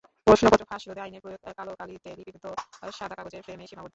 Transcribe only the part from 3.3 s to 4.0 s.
ফ্রেমেই সীমাবদ্ধ।